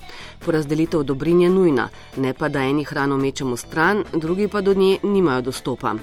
Porazdelitev 0.45 1.03
dobrin 1.03 1.41
je 1.41 1.49
nujna, 1.49 1.89
ne 2.17 2.33
pa 2.33 2.49
da 2.49 2.63
eni 2.63 2.83
hrano 2.83 3.17
mečemo 3.17 3.57
stran, 3.57 4.03
drugi 4.13 4.47
pa 4.47 4.61
do 4.61 4.73
nje 4.73 4.99
nimajo 5.03 5.41
dostopa. 5.41 5.95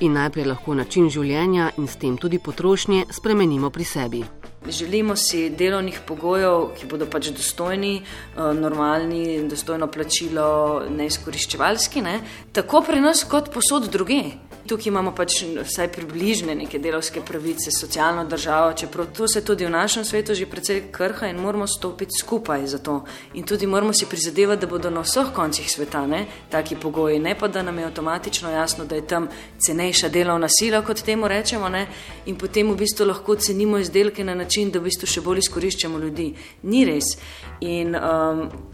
In 0.00 0.12
najprej 0.12 0.44
lahko 0.44 0.74
način 0.74 1.10
življenja 1.10 1.70
in 1.78 1.88
s 1.88 1.96
tem 1.96 2.16
tudi 2.16 2.38
potrošnje 2.38 3.06
spremenimo 3.10 3.70
pri 3.70 3.84
sebi. 3.84 4.41
Želimo 4.68 5.16
si 5.16 5.50
delovnih 5.50 6.00
pogojev, 6.06 6.68
ki 6.78 6.86
bodo 6.86 7.06
pač 7.10 7.32
dostojni, 7.34 7.96
eh, 8.02 8.54
normalni, 8.54 9.42
dostojno 9.50 9.88
plačilo, 9.90 10.84
neizkoriščevalski, 10.90 12.02
ne? 12.02 12.20
tako 12.52 12.84
pri 12.86 13.00
nas 13.00 13.24
kot 13.24 13.50
posod 13.50 13.90
druge. 13.90 14.22
Tukaj 14.66 14.88
imamo 14.88 15.10
pač 15.10 15.40
vsaj 15.42 15.88
približne 15.92 16.54
neke 16.54 16.78
delovske 16.78 17.20
pravice, 17.26 17.70
socialno 17.74 18.24
državo, 18.24 18.72
čeprav 18.72 19.06
to 19.16 19.28
se 19.28 19.44
tudi 19.44 19.66
v 19.66 19.70
našem 19.70 20.04
svetu 20.04 20.34
že 20.34 20.46
precej 20.46 20.82
krha 20.92 21.26
in 21.26 21.36
moramo 21.36 21.66
stopiti 21.66 22.12
skupaj 22.20 22.66
za 22.66 22.78
to. 22.78 23.02
In 23.34 23.42
tudi 23.42 23.66
moramo 23.66 23.92
si 23.92 24.06
prizadevati, 24.06 24.60
da 24.60 24.66
bodo 24.66 24.90
na 24.90 25.00
vseh 25.00 25.32
koncih 25.34 25.70
sveta 25.70 26.06
ne, 26.06 26.26
taki 26.50 26.76
pogoji, 26.76 27.18
ne 27.18 27.34
pa 27.38 27.48
da 27.48 27.62
nam 27.62 27.78
je 27.78 27.84
avtomatično 27.84 28.50
jasno, 28.50 28.84
da 28.84 28.94
je 28.94 29.06
tam 29.06 29.28
cenejša 29.66 30.08
delovna 30.08 30.48
sila, 30.48 30.82
kot 30.82 31.02
temu 31.02 31.28
rečemo, 31.28 31.68
ne, 31.68 31.86
in 32.26 32.38
potem 32.38 32.70
v 32.70 32.76
bistvu 32.76 33.06
lahko 33.06 33.36
cenimo 33.36 33.78
izdelke 33.78 34.24
na 34.24 34.34
način, 34.34 34.70
da 34.70 34.78
v 34.78 34.86
bistvu 34.90 35.06
še 35.06 35.20
bolj 35.20 35.42
izkoriščamo 35.42 35.98
ljudi. 35.98 36.34
Ni 36.62 36.84
res. 36.84 37.16
In, 37.60 37.96
um, 37.96 38.71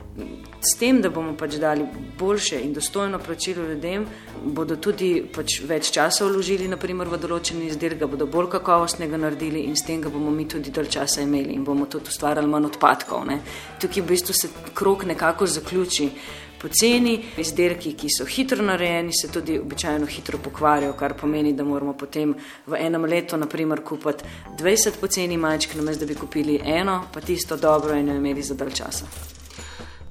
S 0.61 0.75
tem, 0.75 0.99
da 1.01 1.11
bomo 1.15 1.37
pač 1.39 1.55
dali 1.63 1.85
boljše 2.19 2.59
in 2.65 2.73
dostojno 2.75 3.19
plačilo 3.23 3.63
ljudem, 3.69 4.07
bodo 4.43 4.75
tudi 4.77 5.23
pač 5.35 5.61
več 5.63 5.93
časa 5.95 6.27
vložili 6.27 6.67
naprimer, 6.69 7.07
v 7.07 7.21
določen 7.23 7.61
izdelek, 7.63 8.03
bodo 8.11 8.27
bolj 8.27 8.51
kakovostnega 8.57 9.21
naredili 9.23 9.63
in 9.69 9.79
s 9.79 9.87
tem 9.87 10.03
ga 10.03 10.11
bomo 10.11 10.33
mi 10.35 10.49
tudi 10.51 10.75
dalj 10.75 10.91
časa 10.97 11.23
imeli 11.23 11.55
in 11.55 11.63
bomo 11.65 11.87
tudi 11.87 12.11
ustvarjali 12.11 12.51
manj 12.51 12.73
odpadkov. 12.73 13.25
Ne. 13.31 13.39
Tukaj 13.79 14.03
v 14.03 14.09
bistvu 14.11 14.35
se 14.35 14.53
krok 14.75 15.07
nekako 15.07 15.47
zaključi. 15.47 16.11
Poceni 16.59 17.13
izdelki, 17.39 17.93
ki 17.95 18.09
so 18.11 18.25
hitro 18.27 18.65
narejeni, 18.67 19.15
se 19.15 19.29
tudi 19.31 19.61
običajno 19.63 20.09
hitro 20.11 20.43
pokvarijo, 20.43 20.97
kar 20.99 21.15
pomeni, 21.15 21.53
da 21.55 21.63
moramo 21.63 21.95
potem 21.95 22.35
v 22.67 22.83
enem 22.83 23.07
letu 23.07 23.39
naprimer 23.39 23.85
kupiti 23.87 24.27
20 24.59 24.99
poceni 24.99 25.39
majčk, 25.39 25.79
namesto 25.79 26.03
da 26.03 26.11
bi 26.11 26.19
kupili 26.19 26.59
eno, 26.59 27.05
pa 27.15 27.23
tisto 27.23 27.57
dobro 27.57 27.95
in 27.95 28.11
jo 28.11 28.19
imeli 28.19 28.43
za 28.43 28.59
dalj 28.59 28.81
časa 28.83 29.38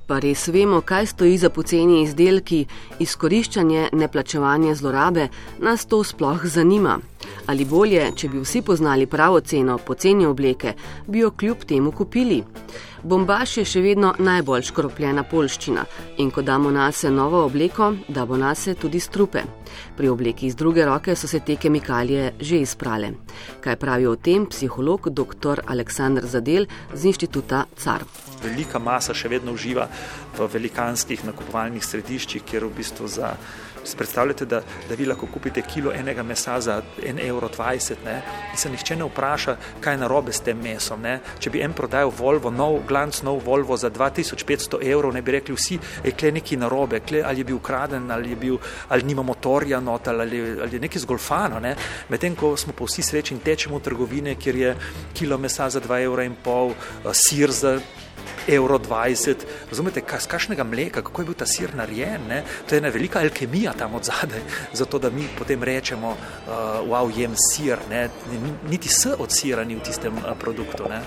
pa 0.08 0.20
res 0.24 0.48
vemo, 0.48 0.82
kaj 0.82 1.06
stoji 1.12 1.38
za 1.38 1.50
poceni 1.50 2.02
izdelki, 2.04 2.62
izkoriščanje, 3.04 3.90
neplačevanje 3.94 4.76
zlorabe, 4.76 5.28
nas 5.60 5.86
to 5.86 6.04
sploh 6.04 6.46
zanima. 6.46 6.98
Ali 7.48 7.66
bolje, 7.66 8.06
če 8.16 8.30
bi 8.32 8.40
vsi 8.40 8.62
poznali 8.62 9.06
pravo 9.06 9.40
ceno 9.40 9.78
poceni 9.78 10.26
obleke, 10.26 10.74
bi 11.08 11.20
jo 11.26 11.32
kljub 11.32 11.68
temu 11.68 11.92
kupili. 11.92 12.44
Bombaž 13.08 13.54
je 13.56 13.64
še 13.64 13.80
vedno 13.80 14.10
najbolj 14.20 14.66
škropljena 14.68 15.22
polščina 15.32 15.86
in 16.20 16.28
ko 16.28 16.42
damo 16.44 16.74
na 16.76 16.90
se 16.92 17.08
novo 17.08 17.40
obleko, 17.46 17.94
da 18.12 18.26
bo 18.28 18.36
na 18.36 18.50
se 18.56 18.74
tudi 18.76 19.00
strupe. 19.00 19.46
Pri 19.96 20.10
obleki 20.12 20.50
iz 20.50 20.58
druge 20.60 20.84
roke 20.86 21.16
so 21.16 21.28
se 21.28 21.40
te 21.40 21.56
kemikalije 21.56 22.34
že 22.42 22.60
izprale. 22.60 23.14
Kaj 23.64 23.78
pravi 23.80 24.10
o 24.12 24.16
tem 24.16 24.50
psiholog 24.52 25.08
dr. 25.08 25.64
Aleksandr 25.68 26.28
Zadel 26.28 26.68
z 26.94 27.08
inštituta 27.08 27.64
CAR? 27.80 28.04
Velika 28.44 28.80
masa 28.80 29.16
še 29.16 29.32
vedno 29.32 29.56
uživa 29.56 29.88
v 30.36 30.50
velikanskih 30.52 31.24
nakupovalnih 31.32 31.88
središčih, 31.88 32.44
kjer 32.44 32.68
v 32.68 32.76
bistvu 32.82 33.08
za 33.08 33.38
Predstavljate, 33.96 34.46
da, 34.46 34.62
da 34.90 34.96
vi 34.96 35.06
lahko 35.06 35.28
kupite 35.34 35.62
kilo 35.62 35.92
enega 35.94 36.24
mesa 36.24 36.60
za 36.62 36.82
1,20 36.98 37.28
evro 37.28 37.50
in 38.52 38.58
se 38.58 38.70
nihče 38.70 38.96
ne 38.96 39.06
vpraša, 39.06 39.56
kaj 39.80 39.94
je 39.94 39.98
narobe 39.98 40.34
s 40.34 40.42
tem 40.42 40.58
mesom. 40.62 41.02
Ne? 41.02 41.20
Če 41.40 41.50
bi 41.50 41.62
en 41.62 41.74
prodajal 41.74 42.12
Volvo, 42.18 42.52
nov 42.52 42.80
glanc, 42.88 43.22
nov 43.24 43.42
Volvo 43.46 43.78
za 43.78 43.90
2500 43.90 44.82
evrov, 44.92 45.14
ne 45.14 45.22
bi 45.22 45.32
rekli 45.32 45.56
vsi, 45.56 45.80
je 46.04 46.12
kle 46.12 46.32
neki 46.32 46.58
narobe, 46.58 47.00
kle, 47.00 47.22
ali 47.26 47.42
je 47.42 47.48
bil 47.48 47.58
ukraden, 47.58 48.12
ali, 48.12 48.30
je 48.30 48.36
bil, 48.36 48.58
ali 48.90 49.04
nima 49.04 49.24
motorja 49.24 49.80
not, 49.80 50.08
ali, 50.08 50.42
ali 50.62 50.76
je 50.76 50.80
neki 50.80 51.00
zgolfano. 51.00 51.60
Ne? 51.60 51.76
Medtem 52.10 52.36
ko 52.36 52.56
smo 52.58 52.74
pa 52.74 52.86
vsi 52.86 53.04
srečni 53.04 53.40
tečemo 53.40 53.78
v 53.78 53.86
trgovine, 53.86 54.36
kjer 54.36 54.56
je 54.56 54.76
kilo 55.14 55.38
mesa 55.38 55.70
za 55.70 55.82
2,5 55.82 56.04
evra, 56.04 56.26
eh, 56.26 57.14
sir 57.14 57.52
za 57.52 57.80
evro 58.48 58.80
20. 58.80 59.36
Razumete, 59.70 60.02
z 60.20 60.28
kakšnega 60.28 60.64
mleka, 60.64 61.02
kako 61.02 61.22
je 61.22 61.26
bil 61.26 61.36
ta 61.36 61.46
sir 61.46 61.76
narejen? 61.76 62.28
Ne? 62.28 62.44
To 62.70 62.76
je 62.76 62.80
ena 62.80 62.90
velika 62.90 63.20
alkemija 63.20 63.74
tam 63.74 63.96
od 63.96 64.04
zadaj, 64.04 64.42
zato 64.80 65.00
da 65.00 65.10
mi 65.10 65.28
potem 65.38 65.64
rečemo, 65.64 66.10
uh, 66.10 66.54
wow, 66.88 67.12
jem 67.20 67.36
sir, 67.36 67.78
ne? 67.90 68.10
niti 68.70 68.90
s 68.90 69.06
od 69.18 69.32
sira 69.32 69.64
ni 69.64 69.76
v 69.76 69.80
tistem 69.80 70.14
uh, 70.18 70.34
produktu. 70.40 70.90
Ne? 70.90 71.02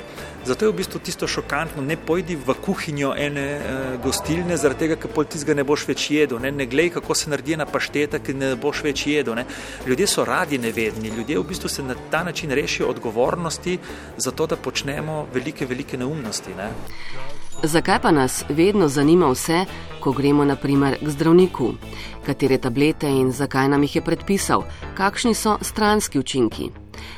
Zato 0.45 0.65
je 0.65 0.73
v 0.73 0.77
bistvu 0.77 1.01
tisto 1.05 1.27
šokantno, 1.29 1.83
ne 1.83 1.97
pojdi 1.97 2.37
v 2.37 2.55
kuhinjo 2.65 3.13
ene 3.17 3.47
uh, 3.59 4.01
gostilne, 4.01 4.57
zaradi 4.57 4.87
tega, 4.87 4.97
ker 4.97 5.13
pol 5.13 5.29
tizga 5.29 5.55
ne 5.55 5.65
boš 5.69 5.85
več 5.89 6.07
jedel, 6.11 6.41
ne, 6.41 6.53
ne 6.53 6.67
glej, 6.67 6.95
kako 6.97 7.15
se 7.15 7.31
naredi 7.31 7.59
ena 7.59 7.67
pašteta, 7.69 8.23
ker 8.25 8.37
ne 8.37 8.55
boš 8.57 8.81
več 8.87 9.05
jedel. 9.11 9.37
Ne. 9.37 9.45
Ljudje 9.87 10.09
so 10.09 10.25
radi 10.25 10.59
nevedni, 10.59 11.13
ljudje 11.17 11.39
v 11.39 11.45
bistvu 11.53 11.69
se 11.69 11.85
na 11.85 11.97
ta 12.11 12.25
način 12.25 12.51
rešijo 12.51 12.89
odgovornosti 12.89 13.79
za 14.17 14.31
to, 14.31 14.47
da 14.47 14.57
počnemo 14.57 15.27
velike, 15.35 15.67
velike 15.67 16.01
neumnosti. 16.01 16.57
Ne. 16.57 16.71
Zakaj 17.63 17.99
pa 18.03 18.11
nas 18.11 18.45
vedno 18.49 18.89
zanima 18.89 19.29
vse, 19.31 19.65
ko 20.01 20.13
gremo 20.13 20.45
naprimer 20.45 20.97
k 21.03 21.09
zdravniku? 21.09 21.73
Katere 22.27 22.59
tablete 22.59 23.09
in 23.09 23.33
zakaj 23.33 23.69
nam 23.69 23.83
jih 23.83 23.97
je 23.97 24.03
predpisal? 24.03 24.65
Kakšni 24.97 25.35
so 25.35 25.59
stranski 25.61 26.19
učinki? 26.19 26.71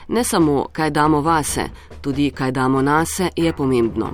Ne 0.08 0.25
samo, 0.25 0.66
kaj 0.72 0.90
damo 0.90 1.20
vase, 1.20 1.68
tudi 2.00 2.30
kaj 2.30 2.52
damo 2.52 2.82
nase, 2.82 3.28
je 3.37 3.52
pomembno. 3.52 4.11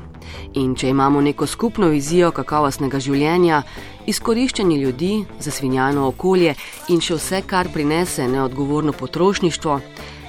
In 0.54 0.75
če 0.75 0.88
imamo 0.88 1.20
neko 1.20 1.47
skupno 1.47 1.88
vizijo 1.88 2.30
kakovostnega 2.30 3.00
življenja, 3.00 3.62
izkoriščanje 4.06 4.76
ljudi, 4.76 5.25
zasvinjano 5.40 6.06
okolje 6.08 6.54
in 6.88 7.00
še 7.00 7.16
vse, 7.16 7.42
kar 7.47 7.73
prinese 7.73 8.28
neodgovorno 8.28 8.92
potrošništvo, 8.92 9.80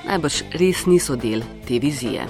najbrž 0.08 0.44
res 0.56 0.86
niso 0.86 1.16
del 1.16 1.44
te 1.68 1.80
vizije. 1.80 2.28